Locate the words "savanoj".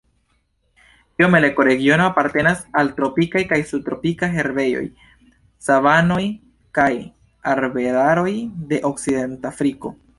5.69-6.21